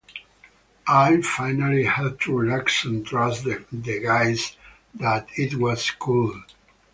I 0.87 1.21
finally 1.21 1.83
had 1.83 2.19
to 2.21 2.35
relax 2.39 2.85
and 2.85 3.05
trust 3.05 3.43
the 3.45 3.99
guys 4.03 4.57
that 4.95 5.29
it 5.37 5.59
was 5.59 5.91
cool. 5.91 6.41